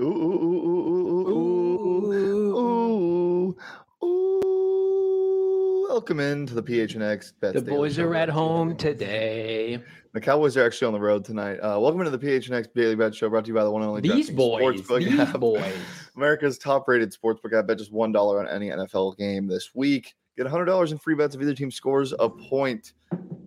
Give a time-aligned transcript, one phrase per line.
[0.00, 3.56] Ooh, ooh, ooh, ooh, ooh, ooh,
[4.04, 5.86] ooh, ooh.
[5.88, 9.82] Welcome into the PHNX Bets The boys are at home today.
[10.12, 11.56] The Cowboys are actually on the road tonight.
[11.56, 13.88] Uh, welcome into the PHNX Daily Bet Show brought to you by the one and
[13.88, 15.40] only These boys, Sportsbook these app.
[15.40, 15.74] boys.
[16.16, 17.66] America's top-rated sportsbook app.
[17.66, 20.14] Bet just one dollar on any NFL game this week.
[20.36, 22.92] Get hundred dollars in free bets if either team scores a point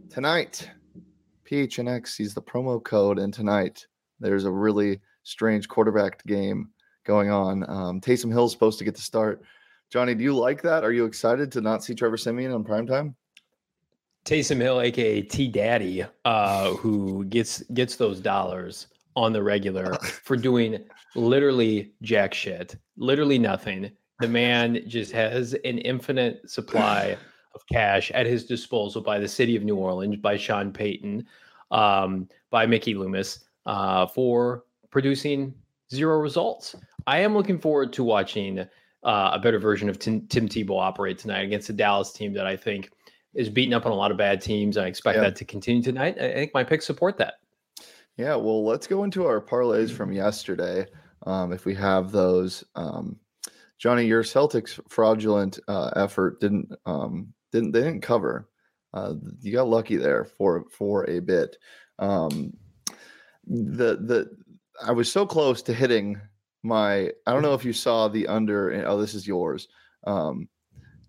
[0.09, 0.69] tonight.
[1.49, 3.87] PHNX sees the promo code, and tonight
[4.19, 6.69] there's a really strange quarterback game
[7.05, 7.69] going on.
[7.69, 9.41] Um, Taysom Hill's supposed to get the start.
[9.89, 10.83] Johnny, do you like that?
[10.83, 13.13] Are you excited to not see Trevor Siemian on primetime?
[14.25, 19.93] Taysom Hill, aka T Daddy, uh, who gets gets those dollars on the regular
[20.23, 20.77] for doing
[21.15, 23.91] literally jack shit, literally nothing.
[24.19, 27.17] The man just has an infinite supply
[27.55, 31.25] of cash at his disposal by the city of New Orleans, by Sean Payton,
[31.71, 35.53] um, by Mickey Loomis, uh, for producing
[35.91, 36.75] zero results.
[37.07, 41.17] I am looking forward to watching uh, a better version of Tim, Tim Tebow operate
[41.17, 42.91] tonight against a Dallas team that I think
[43.33, 44.77] is beating up on a lot of bad teams.
[44.77, 45.23] I expect Yeah.
[45.23, 46.17] that to continue tonight.
[46.19, 47.35] I I think my picks support that.
[48.17, 50.85] Yeah, well, let's go into our parlays from yesterday,
[51.25, 52.63] um, if we have those.
[52.75, 53.17] Um,
[53.79, 58.49] Johnny, your Celtics fraudulent uh, effort didn't um, didn't they didn't cover.
[58.93, 61.57] Uh, you got lucky there for for a bit.
[61.97, 62.53] Um,
[63.47, 64.29] the the
[64.83, 66.19] I was so close to hitting
[66.63, 67.11] my.
[67.25, 68.85] I don't know if you saw the under.
[68.87, 69.67] Oh, this is yours.
[70.05, 70.47] Um,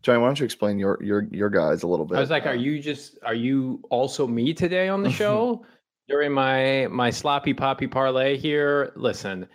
[0.03, 2.17] Johnny, why don't you explain your your your guys a little bit?
[2.17, 5.65] I was like, are you just are you also me today on the show
[6.09, 8.93] during my my sloppy poppy parlay here?
[8.97, 9.47] Listen,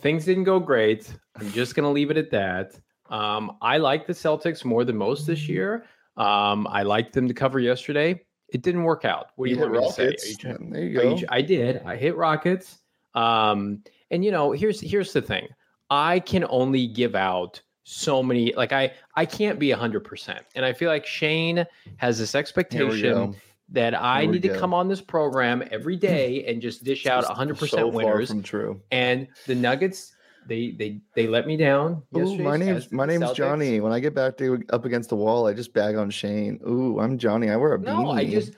[0.00, 1.12] things didn't go great.
[1.36, 2.78] I'm just gonna leave it at that.
[3.10, 5.84] Um, I like the Celtics more than most this year.
[6.16, 8.22] Um, I liked them to cover yesterday.
[8.48, 9.28] It didn't work out.
[9.36, 10.16] What do you, want me to say?
[10.28, 11.82] You trying- There you Are you- I did.
[11.86, 12.81] I hit Rockets.
[13.14, 15.48] Um, and you know, here's here's the thing.
[15.90, 18.52] I can only give out so many.
[18.54, 20.40] Like I I can't be hundred percent.
[20.54, 23.36] And I feel like Shane has this expectation
[23.70, 27.32] that I need to come on this program every day and just dish out Just
[27.32, 28.28] hundred so percent far winners.
[28.28, 28.80] from true.
[28.90, 30.14] And the Nuggets,
[30.46, 32.02] they they they let me down.
[32.16, 33.36] Ooh, my name's my name's Celtics.
[33.36, 33.80] Johnny.
[33.80, 36.60] When I get back to up against the wall, I just bag on Shane.
[36.68, 37.50] Ooh, I'm Johnny.
[37.50, 38.02] I wear a beanie.
[38.04, 38.52] No, I just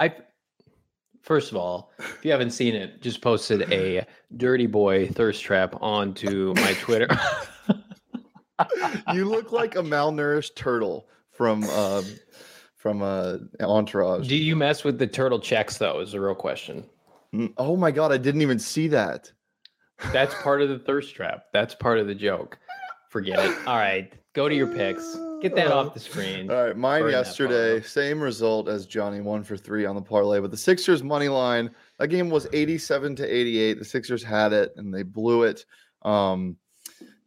[0.00, 0.14] I
[1.22, 4.06] first of all, if you haven't seen it, just posted a
[4.36, 7.08] dirty boy thirst trap onto my Twitter.
[9.12, 12.02] you look like a malnourished turtle from uh,
[12.76, 14.28] from uh, Entourage.
[14.28, 16.00] Do you mess with the turtle checks though?
[16.00, 16.84] Is the real question.
[17.34, 19.30] Mm, oh my god, I didn't even see that.
[20.12, 21.44] That's part of the thirst trap.
[21.52, 22.58] That's part of the joke.
[23.10, 23.56] Forget it.
[23.66, 25.16] All right, go to your picks.
[25.40, 26.50] Get that off the screen.
[26.50, 30.40] All right, mine Burn yesterday, same result as Johnny, one for three on the parlay,
[30.40, 31.70] but the Sixers money line.
[31.98, 33.78] That game was 87 to 88.
[33.78, 35.64] The Sixers had it and they blew it.
[36.02, 36.56] Um,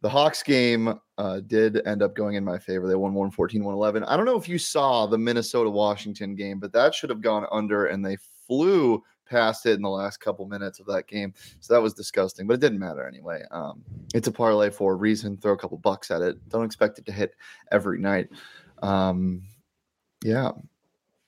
[0.02, 2.88] the Hawks game uh, did end up going in my favor.
[2.88, 4.04] They won 114, 111.
[4.04, 7.46] I don't know if you saw the Minnesota Washington game, but that should have gone
[7.52, 11.32] under and they flew past it in the last couple minutes of that game.
[11.60, 13.42] So that was disgusting, but it didn't matter anyway.
[13.50, 13.82] Um,
[14.14, 15.38] it's a parlay for a reason.
[15.38, 16.36] Throw a couple bucks at it.
[16.50, 17.34] Don't expect it to hit
[17.72, 18.28] every night.
[18.82, 19.42] Um,
[20.22, 20.52] yeah,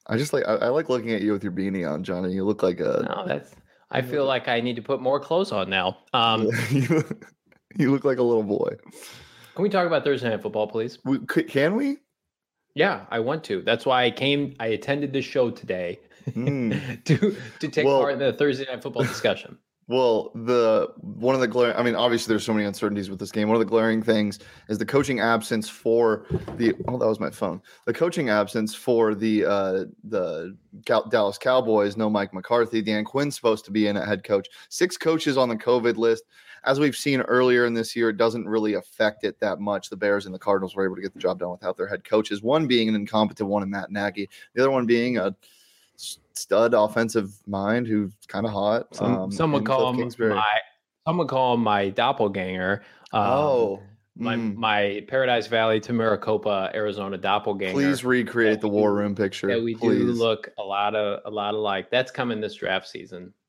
[0.07, 2.33] I just like I, I like looking at you with your beanie on, Johnny.
[2.33, 3.55] You look like a No, that's.
[3.91, 5.99] I feel like I need to put more clothes on now.
[6.13, 7.05] Um, you,
[7.77, 8.71] you look like a little boy.
[9.55, 10.99] can we talk about Thursday night football, please?
[11.05, 11.99] We, can we?
[12.75, 13.63] Yeah, I want to.
[13.63, 14.57] That's why I came.
[14.59, 16.01] I attended this show today
[16.31, 17.05] Mm.
[17.05, 19.59] to to take Well- part in the Thursday night football discussion.
[19.87, 23.31] Well, the one of the glaring, I mean, obviously there's so many uncertainties with this
[23.31, 23.49] game.
[23.49, 24.39] One of the glaring things
[24.71, 26.25] is the coaching absence for
[26.57, 27.61] the oh, that was my phone.
[27.85, 32.81] The coaching absence for the uh the Cal- Dallas Cowboys, no Mike McCarthy.
[32.81, 34.49] Dan Quinn's supposed to be in at head coach.
[34.71, 36.25] Six coaches on the COVID list.
[36.65, 39.91] As we've seen earlier in this year, it doesn't really affect it that much.
[39.91, 42.05] The Bears and the Cardinals were able to get the job done without their head
[42.05, 42.43] coaches.
[42.43, 45.37] One being an incompetent one in Matt Nagy, the other one being a
[45.97, 48.95] stud offensive mind who's kind of hot.
[48.95, 50.35] Some, um, some would call Cliff him Kingsbury.
[50.35, 50.59] my.
[51.07, 52.83] Some would call him my doppelganger.
[53.13, 53.83] Um, oh,
[54.17, 54.55] my mm.
[54.55, 57.73] my Paradise Valley to Maricopa, Arizona doppelganger.
[57.73, 59.49] please recreate the war room picture.
[59.49, 62.89] that we do look a lot of a lot of like That's coming this draft
[62.89, 63.33] season.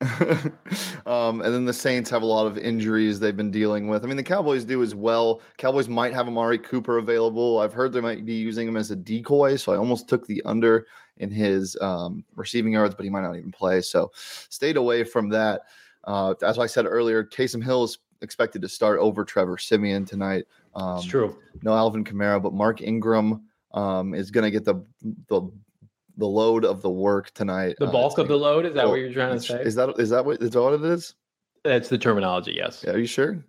[1.06, 4.04] um, and then the Saints have a lot of injuries they've been dealing with.
[4.04, 5.40] I mean, the Cowboys do as well.
[5.56, 7.60] Cowboys might have Amari Cooper available.
[7.60, 10.42] I've heard they might be using him as a decoy, so I almost took the
[10.44, 10.86] under
[11.18, 13.80] in his um, receiving yards, but he might not even play.
[13.80, 15.62] So stayed away from that.
[16.04, 20.44] Uh, as I said earlier, Taysom Hill is expected to start over Trevor Siemian tonight.
[20.74, 21.38] Um, it's true.
[21.62, 23.42] no Alvin Kamara, but Mark Ingram
[23.74, 24.84] um, is going to get the
[25.28, 25.42] the
[26.16, 27.76] the load of the work tonight.
[27.78, 29.60] The Uh, bulk it's of the load is that well, what you're trying to say?
[29.62, 31.14] Is that is that what is that what it is?
[31.64, 32.52] That's the terminology.
[32.52, 32.84] Yes.
[32.86, 33.44] Yeah, are you sure?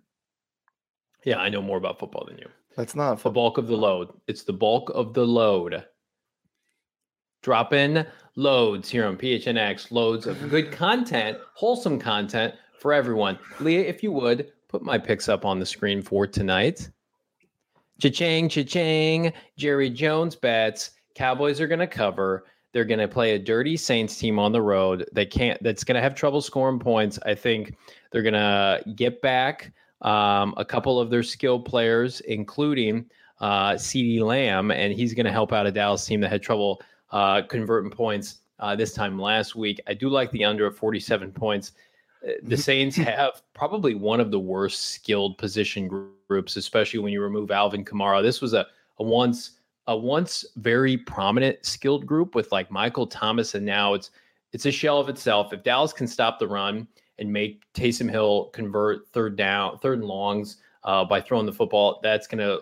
[1.24, 2.48] Yeah, I know more about football than you.
[2.76, 4.08] That's not The bulk of the load.
[4.28, 5.84] It's the bulk of the load.
[7.42, 8.06] Drop in
[8.36, 13.38] loads here on PHNX, loads of good content, wholesome content for everyone.
[13.60, 16.88] Leah, if you would, put my picks up on the screen for tonight.
[18.00, 19.32] Cha-ching, cha-ching.
[19.56, 20.90] Jerry Jones bets.
[21.14, 22.44] Cowboys are going to cover.
[22.72, 25.08] They're going to play a dirty Saints team on the road.
[25.12, 25.62] They can't.
[25.62, 27.18] That's going to have trouble scoring points.
[27.24, 27.76] I think
[28.10, 29.72] they're going to get back
[30.02, 33.06] um, a couple of their skilled players, including
[33.40, 36.82] uh, CeeDee Lamb, and he's going to help out a Dallas team that had trouble
[37.10, 39.80] uh, converting points uh, this time last week.
[39.86, 41.72] I do like the under at 47 points.
[42.26, 45.88] Uh, The Saints have probably one of the worst skilled position
[46.28, 48.22] groups, especially when you remove Alvin Kamara.
[48.22, 48.66] This was a,
[48.98, 49.52] a once
[49.88, 54.10] a once very prominent skilled group with like Michael Thomas, and now it's
[54.52, 55.52] it's a shell of itself.
[55.52, 56.86] If Dallas can stop the run
[57.18, 62.00] and make Taysom Hill convert third down, third and longs uh, by throwing the football,
[62.02, 62.60] that's going to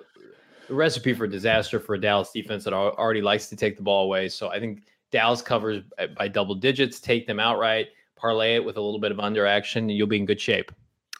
[0.73, 4.29] recipe for disaster for a Dallas defense that already likes to take the ball away.
[4.29, 4.83] So I think
[5.13, 9.13] Dallas covers by- by double digits, take them outright, parlay it with a little bit
[9.13, 10.73] of under action, and you'll be in good shape.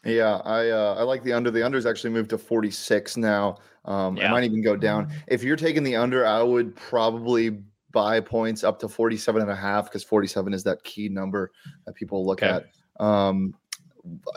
[0.07, 1.51] Yeah, I uh, I like the under.
[1.51, 3.59] The under's actually moved to 46 now.
[3.85, 4.31] Um, It Yeah.
[4.31, 5.09] might even go down.
[5.29, 7.63] If you're taking the under, I would probably
[7.93, 11.51] buy points up to 47 and a half because 47 is that key number
[11.87, 12.65] that people look Okay.
[12.99, 13.05] at.
[13.05, 13.55] Um,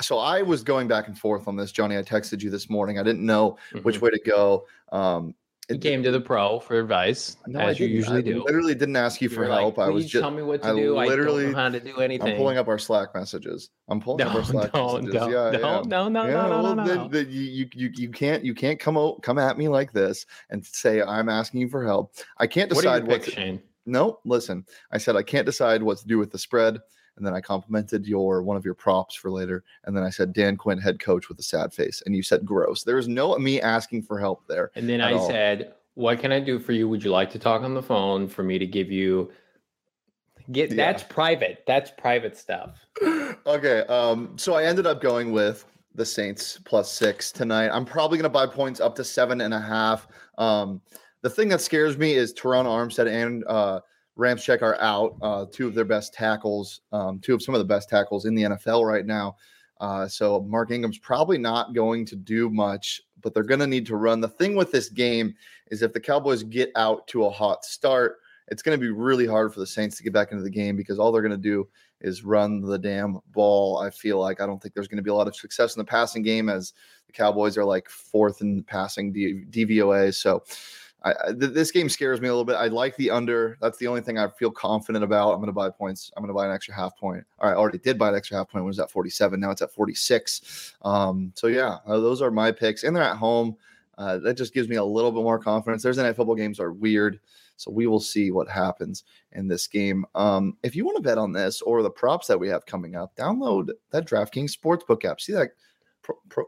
[0.02, 1.98] so I was going back and forth on this, Johnny.
[1.98, 2.98] I texted you this morning.
[3.00, 4.02] I didn't know which Mhm.
[4.02, 4.66] way to go.
[4.92, 5.36] Um,
[5.70, 8.44] you it- came to the pro for advice, no, as you usually I do.
[8.44, 9.80] Literally didn't ask you You for were like, help.
[9.80, 10.98] I was just tell me what to I do.
[10.98, 12.28] I don't know how to do anything.
[12.34, 13.70] I'm pulling up our Slack messages.
[13.88, 15.14] I'm pulling up our Slack no, messages.
[15.14, 15.82] no, yeah, no, yeah.
[15.86, 17.08] no, no, yeah, no, no, well, no, no.
[17.08, 20.26] then you, you you you can't you can't come out come at me like this
[20.50, 22.14] and say I'm asking you for help.
[22.38, 23.22] I can't What decide what.
[23.22, 23.62] picks, To, Shane?
[23.86, 24.66] no, listen.
[24.92, 26.80] I said I can't decide what to do with the spread,
[27.20, 30.34] and then I complimented your one of your props for later, and then I said
[30.34, 32.84] Dan Quinn, head coach, with a sad face, and you said gross.
[32.84, 34.72] There is no me asking for help there.
[34.76, 35.28] And then I all.
[35.28, 36.90] said, "What can I do for you?
[36.90, 39.32] Would you like to talk on the phone for me to give you?"
[40.52, 40.78] Get Yeah.
[40.78, 41.64] that's private.
[41.68, 42.80] That's private stuff.
[43.46, 43.82] okay.
[43.82, 47.70] Um, so I ended up going with the Saints plus six tonight.
[47.70, 50.08] I'm probably gonna buy points up to seven and a half.
[50.38, 50.82] Um,
[51.22, 53.82] the thing that scares me is Terron Armstead and uh
[54.20, 57.66] Ramczyk are out, uh, two of their best tackles, um, two of some of the
[57.66, 59.38] best tackles in the NFL right now.
[59.80, 63.86] Uh, so Mark Ingram's probably not going to do much, but they're going to need
[63.86, 64.20] to run.
[64.20, 65.34] The thing with this game
[65.72, 68.18] is if the Cowboys get out to a hot start,
[68.50, 70.76] it's going to be really hard for the Saints to get back into the game
[70.76, 71.68] because all they're going to do
[72.02, 73.78] is run the damn ball.
[73.78, 75.80] I feel like I don't think there's going to be a lot of success in
[75.80, 76.74] the passing game as
[77.08, 80.14] the Cowboys are like fourth in passing D- DVOA.
[80.14, 80.44] So
[81.04, 82.56] I, th- this game scares me a little bit.
[82.56, 83.58] I like the under.
[83.62, 85.32] That's the only thing I feel confident about.
[85.32, 86.12] I'm going to buy points.
[86.16, 87.24] I'm going to buy an extra half point.
[87.40, 88.64] All right, I already did buy an extra half point.
[88.64, 89.40] When was at 47.
[89.40, 90.76] Now it's at 46.
[90.82, 93.56] Um, so yeah, uh, those are my picks, and they're at home.
[93.98, 95.84] Uh, that just gives me a little bit more confidence.
[95.84, 97.20] Thursday night football games are weird,
[97.58, 99.04] so we will see what happens
[99.34, 100.06] in this game.
[100.16, 102.96] Um, if you want to bet on this or the props that we have coming
[102.96, 105.20] up, download that DraftKings Sportsbook app.
[105.20, 105.50] See that
[106.02, 106.46] pro, pro,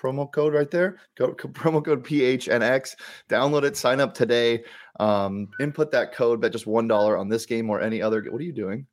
[0.00, 0.98] promo code right there?
[1.16, 2.96] Go promo code PHNX.
[3.28, 3.76] Download it.
[3.76, 4.64] Sign up today.
[4.98, 6.40] Um, input that code.
[6.40, 8.22] Bet just one dollar on this game or any other.
[8.30, 8.86] What are you doing?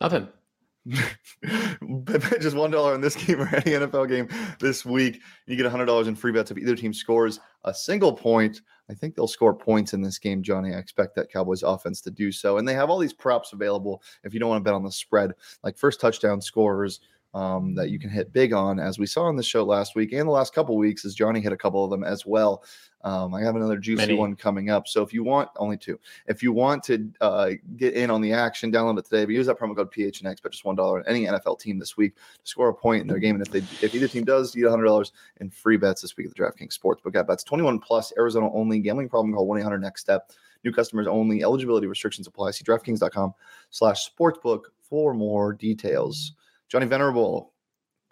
[0.00, 0.28] Nothing.
[0.86, 4.28] bet bet just one dollar on this game or any NFL game
[4.58, 5.20] this week.
[5.46, 8.60] You get hundred dollars in free bets if either team scores a single point.
[8.90, 10.74] I think they'll score points in this game, Johnny.
[10.74, 12.56] I expect that Cowboys offense to do so.
[12.56, 14.90] And they have all these props available if you don't want to bet on the
[14.90, 15.32] spread,
[15.62, 17.00] like first touchdown scorers
[17.34, 20.12] um, that you can hit big on, as we saw on the show last week
[20.12, 22.64] and the last couple weeks, as Johnny hit a couple of them as well.
[23.04, 24.14] Um, I have another juicy Many.
[24.14, 24.88] one coming up.
[24.88, 26.00] So if you want, only two.
[26.26, 29.24] If you want to uh, get in on the action, download it today.
[29.24, 31.96] But use that promo code PHNX, but just one dollar on any NFL team this
[31.96, 33.36] week to score a point in their game.
[33.36, 36.16] And if they, if either team does, you get hundred dollars in free bets this
[36.16, 37.28] week at the DraftKings Sportsbook app.
[37.28, 38.80] That's twenty one plus, Arizona only.
[38.80, 39.32] Gambling problem?
[39.32, 40.32] Call one eight hundred next step.
[40.64, 41.44] New customers only.
[41.44, 42.50] Eligibility restrictions apply.
[42.50, 46.32] See DraftKings.com/slash sportsbook for more details.
[46.68, 47.52] Johnny Venerable,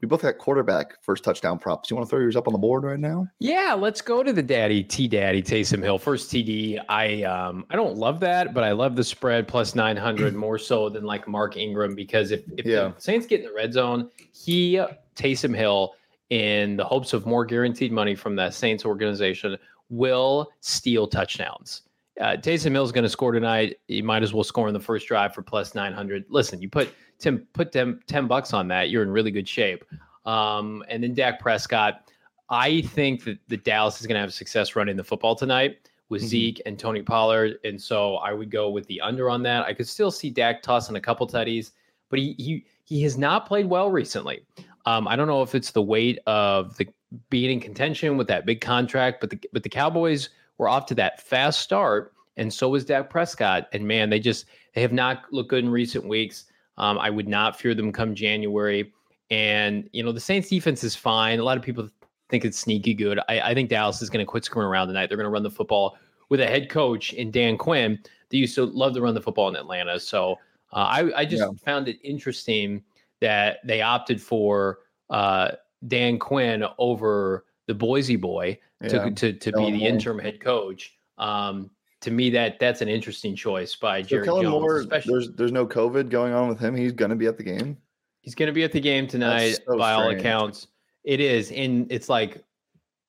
[0.01, 1.91] we both got quarterback first touchdown props.
[1.91, 3.27] You want to throw yours up on the board right now?
[3.39, 6.79] Yeah, let's go to the daddy T Daddy Taysom Hill first TD.
[6.89, 10.59] I um I don't love that, but I love the spread plus nine hundred more
[10.59, 12.93] so than like Mark Ingram because if if Yeah.
[12.95, 14.81] the Saints get in the red zone, he
[15.15, 15.95] Taysom Hill
[16.31, 19.57] in the hopes of more guaranteed money from that Saints organization
[19.89, 21.83] will steal touchdowns.
[22.21, 23.77] Uh, Taysom Hill is going to score tonight.
[23.89, 26.25] You might as well score in the first drive for plus nine hundred.
[26.29, 29.85] Listen, you put Tim put them ten bucks on that, you're in really good shape.
[30.25, 32.11] Um, and then Dak Prescott.
[32.49, 36.23] I think that the Dallas is going to have success running the football tonight with
[36.23, 36.27] Mhm.
[36.27, 39.67] Zeke and Tony Pollard, and so I would go with the under on that.
[39.67, 41.73] I could still see Dak tossing a couple tutties,
[42.09, 44.47] but he he he has not played well recently.
[44.87, 46.87] Um, I don't know if it's the weight of the
[47.31, 50.95] being in contention with that big contract, but the but the Cowboys were off to
[50.97, 53.69] that fast start, and so was Dak Prescott.
[53.73, 56.47] And man, they just they have not looked good in recent weeks.
[56.79, 58.93] Um, I would not fear them come January.
[59.31, 61.39] And you know the Saints defense is fine.
[61.39, 61.89] A lot of people
[62.29, 63.19] think it's sneaky good.
[63.29, 65.07] I, I think Dallas is going to quit screwing around tonight.
[65.09, 65.97] They're going to run the football
[66.29, 67.99] with a head coach in Dan Quinn
[68.29, 69.99] that used to love to run the football in Atlanta.
[70.01, 70.33] So
[70.73, 71.51] uh, I, I just yeah.
[71.65, 72.83] found it interesting
[73.21, 75.53] that they opted for uh,
[75.87, 78.59] Dan Quinn over the Boise boy
[78.89, 79.11] to yeah.
[79.11, 80.97] to, to be the interim head coach.
[81.19, 81.71] Um,
[82.03, 84.53] to me, that that's an interesting choice by so Jerry Kellen Jones.
[84.53, 86.75] Moore, especially, there's there's no COVID going on with him.
[86.77, 87.77] He's going to be at the game.
[88.21, 90.15] He's going to be at the game tonight, so by strange.
[90.15, 90.69] all accounts.
[91.05, 92.45] It is, and it's like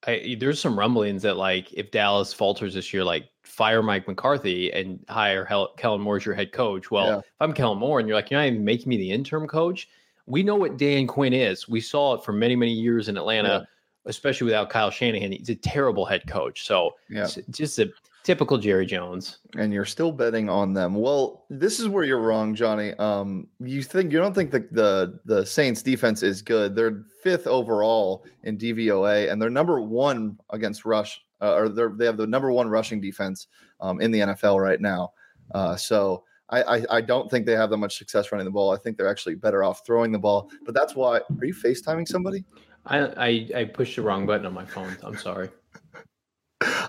[0.05, 4.71] I, there's some rumblings that like if Dallas falters this year, like fire Mike McCarthy
[4.71, 6.91] and hire Hel- Kellen Moore as your head coach.
[6.91, 7.17] Well, yeah.
[7.17, 9.89] if I'm Kellen Moore and you're like, you're not even making me the interim coach,
[10.27, 11.67] we know what Dan Quinn is.
[11.67, 13.63] We saw it for many, many years in Atlanta, yeah.
[14.07, 15.31] Especially without Kyle Shanahan.
[15.31, 16.65] He's a terrible head coach.
[16.65, 17.27] So yeah.
[17.49, 17.91] just a
[18.23, 19.39] typical Jerry Jones.
[19.55, 20.95] And you're still betting on them.
[20.95, 22.93] Well, this is where you're wrong, Johnny.
[22.95, 26.75] Um, you think you don't think the the, the Saints defense is good.
[26.75, 32.17] They're fifth overall in DVOA, and they're number one against rush, uh, or they have
[32.17, 33.47] the number one rushing defense
[33.79, 35.13] um, in the NFL right now.
[35.53, 38.71] Uh, so I, I, I don't think they have that much success running the ball.
[38.71, 40.49] I think they're actually better off throwing the ball.
[40.65, 41.17] But that's why.
[41.17, 42.43] Are you FaceTiming somebody?
[42.87, 44.97] I I, I pushed the wrong button on my phone.
[45.03, 45.49] I'm sorry.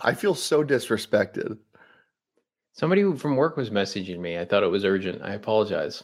[0.03, 1.59] I feel so disrespected.
[2.73, 4.39] Somebody from work was messaging me.
[4.39, 5.21] I thought it was urgent.
[5.23, 6.03] I apologize.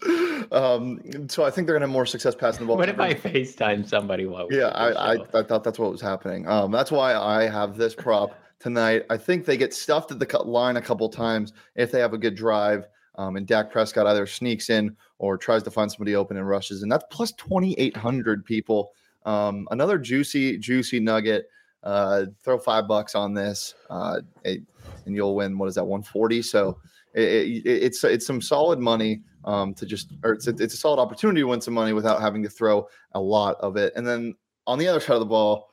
[0.52, 2.76] Um, so I think they're gonna have more success passing the ball.
[2.76, 4.26] what if I FaceTime somebody?
[4.26, 6.46] While yeah, I, I, I thought that's what was happening.
[6.46, 9.04] Um, that's why I have this prop tonight.
[9.08, 12.18] I think they get stuffed at the line a couple times if they have a
[12.18, 12.86] good drive.
[13.16, 16.82] Um, and Dak Prescott either sneaks in or tries to find somebody open and rushes.
[16.82, 18.92] And that's plus 2,800 people.
[19.24, 21.46] Um, another juicy, juicy nugget.
[21.82, 24.62] Uh, throw five bucks on this, uh, it,
[25.04, 25.58] and you'll win.
[25.58, 25.84] What is that?
[25.84, 26.40] 140.
[26.40, 26.78] So
[27.12, 30.98] it, it, it's it's some solid money um, to just, or it's it's a solid
[30.98, 33.92] opportunity to win some money without having to throw a lot of it.
[33.96, 34.34] And then
[34.66, 35.68] on the other side of the ball,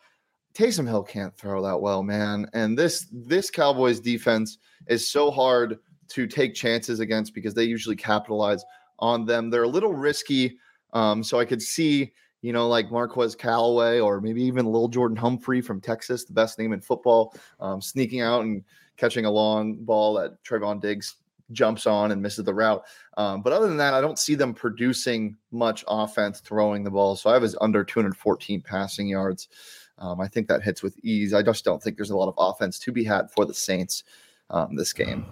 [0.53, 2.48] Taysom Hill can't throw that well, man.
[2.53, 5.79] And this this Cowboys defense is so hard
[6.10, 8.63] to take chances against because they usually capitalize
[9.00, 9.50] on them.
[9.50, 10.58] They're a little risky.
[10.93, 12.12] Um, so I could see,
[12.42, 16.58] you know, like Marquez Callaway or maybe even little Jordan Humphrey from Texas, the best
[16.58, 18.64] name in football, um, sneaking out and
[18.98, 21.16] catching a long ball that Trevon Diggs
[21.52, 22.84] jumps on and misses the route.
[23.18, 27.16] Um, but other than that, I don't see them producing much offense throwing the ball.
[27.16, 29.50] So I have as under 214 passing yards.
[29.98, 31.34] Um, I think that hits with ease.
[31.34, 34.04] I just don't think there's a lot of offense to be had for the Saints
[34.50, 35.26] um, this game.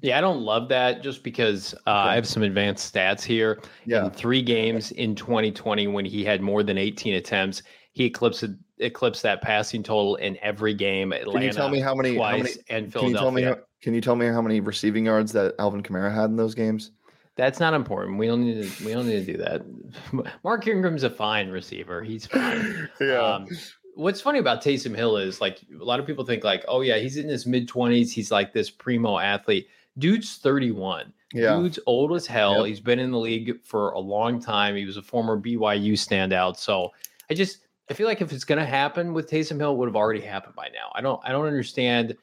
[0.00, 3.60] Yeah, I don't love that just because uh, I have some advanced stats here.
[3.84, 4.06] Yeah.
[4.06, 7.62] In three games in 2020, when he had more than 18 attempts,
[7.92, 8.44] he eclipsed
[8.78, 11.12] eclipsed that passing total in every game.
[11.12, 12.14] Atlanta, can you tell me how many?
[12.14, 13.00] Twice, how many and Philadelphia.
[13.00, 13.42] Can you tell me?
[13.42, 16.54] How, can you tell me how many receiving yards that Alvin Kamara had in those
[16.54, 16.92] games?
[17.36, 18.18] That's not important.
[18.18, 18.84] We don't need to.
[18.84, 19.62] We don't need to do that.
[20.44, 22.02] Mark Ingram's a fine receiver.
[22.02, 22.88] He's fine.
[23.00, 23.20] yeah.
[23.20, 23.46] Um,
[23.94, 26.98] what's funny about Taysom Hill is like a lot of people think like, oh yeah,
[26.98, 28.12] he's in his mid twenties.
[28.12, 29.68] He's like this primo athlete.
[29.98, 31.12] Dude's 31.
[31.32, 31.56] Yeah.
[31.56, 32.58] Dude's old as hell.
[32.58, 32.66] Yep.
[32.66, 34.76] He's been in the league for a long time.
[34.76, 36.56] He was a former BYU standout.
[36.56, 36.90] So
[37.30, 39.96] I just I feel like if it's gonna happen with Taysom Hill, it would have
[39.96, 40.90] already happened by now.
[40.94, 42.16] I don't I don't understand.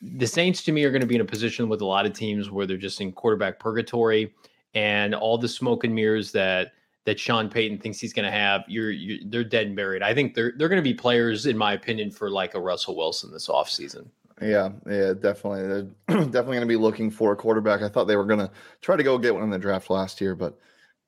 [0.00, 2.12] The Saints to me are going to be in a position with a lot of
[2.12, 4.32] teams where they're just in quarterback purgatory
[4.74, 6.72] and all the smoke and mirrors that
[7.04, 10.02] that Sean Payton thinks he's going to have, you're, you're, they're dead and buried.
[10.02, 12.96] I think they're they're going to be players, in my opinion, for like a Russell
[12.96, 14.08] Wilson this offseason.
[14.40, 15.66] Yeah, yeah, definitely.
[15.66, 17.82] They're definitely going to be looking for a quarterback.
[17.82, 20.20] I thought they were going to try to go get one in the draft last
[20.20, 20.58] year, but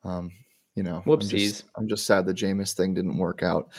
[0.04, 0.32] um,
[0.75, 1.32] you know, whoopsies.
[1.32, 3.70] I'm just, I'm just sad the Jameis thing didn't work out.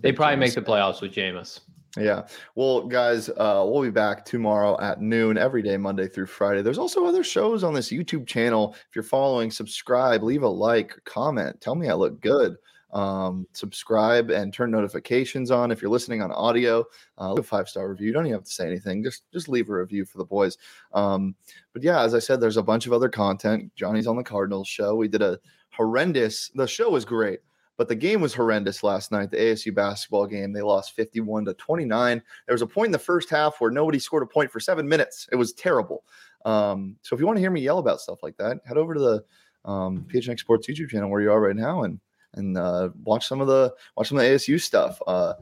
[0.00, 1.60] They probably Jameis make the playoffs with Jameis.
[1.98, 2.26] Yeah.
[2.54, 6.60] Well, guys, uh, we'll be back tomorrow at noon every day, Monday through Friday.
[6.60, 8.74] There's also other shows on this YouTube channel.
[8.88, 12.56] If you're following, subscribe, leave a like, comment, tell me I look good
[12.92, 15.70] um, subscribe and turn notifications on.
[15.70, 16.84] If you're listening on audio,
[17.18, 18.06] uh, a five star review.
[18.06, 19.02] You don't even have to say anything.
[19.02, 20.58] Just just leave a review for the boys.
[20.92, 21.34] Um,
[21.72, 23.72] but yeah, as I said, there's a bunch of other content.
[23.74, 24.94] Johnny's on the Cardinals show.
[24.94, 25.38] We did a
[25.70, 26.50] horrendous.
[26.54, 27.40] The show was great.
[27.78, 29.30] But the game was horrendous last night.
[29.30, 32.22] The ASU basketball game, they lost 51 to 29.
[32.46, 34.88] There was a point in the first half where nobody scored a point for seven
[34.88, 35.28] minutes.
[35.30, 36.02] It was terrible.
[36.46, 38.94] Um, so if you want to hear me yell about stuff like that, head over
[38.94, 42.00] to the um, PHNX Sports YouTube channel where you are right now and
[42.36, 45.00] and uh, watch some of the watch some of the ASU stuff.
[45.06, 45.34] Uh,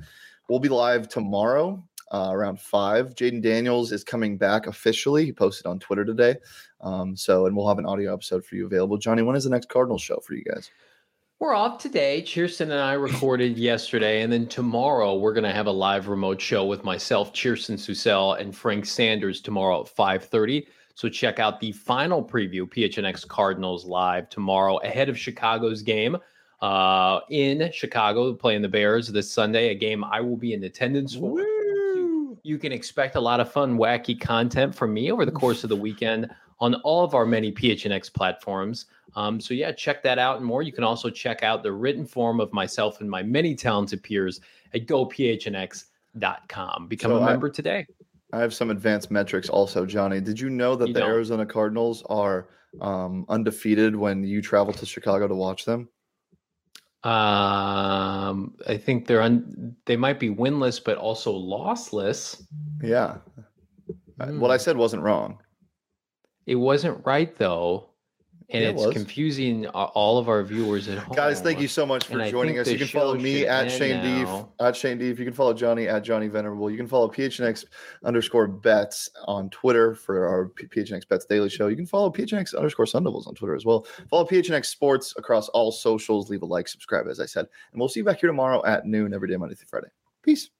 [0.48, 1.82] we'll be live tomorrow
[2.12, 3.14] uh, around five.
[3.14, 5.24] Jayden Daniels is coming back officially.
[5.24, 6.36] He posted on Twitter today.
[6.80, 8.96] Um, so, and we'll have an audio episode for you available.
[8.98, 10.70] Johnny, when is the next Cardinals show for you guys?
[11.40, 12.22] We're off today.
[12.24, 16.40] Cheerson and I recorded yesterday, and then tomorrow we're going to have a live remote
[16.40, 20.66] show with myself, Cheerson Susel, and Frank Sanders tomorrow at 5:30.
[20.94, 26.16] So check out the final preview, PHNX Cardinals live tomorrow ahead of Chicago's game
[26.64, 31.14] uh, in Chicago, playing the Bears this Sunday, a game I will be in attendance
[31.14, 31.34] for.
[31.34, 32.38] Woo!
[32.42, 35.68] You can expect a lot of fun, wacky content from me over the course of
[35.68, 36.30] the weekend
[36.60, 38.86] on all of our many PHNX platforms.
[39.14, 40.62] Um, so yeah, check that out and more.
[40.62, 44.40] You can also check out the written form of myself and my many talented peers
[44.72, 46.88] at gophnx.com.
[46.88, 47.86] Become So a I- member today.
[48.32, 50.20] I have some advanced metrics also, Johnny.
[50.20, 51.10] Did you know that You the don't.
[51.10, 52.48] Arizona Cardinals are
[52.80, 55.88] um, undefeated when you travel to Chicago to watch them?
[57.04, 62.42] Um, I think they're un- they might be winless, but also lossless.
[62.82, 63.18] Yeah.
[64.20, 64.60] Uh, What I Hmm.
[64.62, 65.38] said wasn't wrong.
[66.46, 67.90] It wasn't right though,
[68.50, 68.92] and it it's was.
[68.92, 71.16] confusing all of our viewers at home.
[71.16, 72.68] Guys, thank you so much for And joining us.
[72.68, 75.18] You can follow me at Shane Deef, at Shane Deef.
[75.18, 76.70] You can follow Johnny at Johnny Venerable.
[76.70, 77.64] You can follow PHNX
[78.04, 81.68] underscore bets on Twitter for our PHNX Bets Daily Show.
[81.68, 83.86] You can follow PHNX underscore Sun Devils on Twitter as well.
[84.10, 86.30] Follow PHNX Sports across all socials.
[86.30, 87.46] Leave a like, subscribe, as I said.
[87.72, 89.88] And we'll see you back here tomorrow at noon every day, Monday through Friday.
[90.22, 90.50] Peace.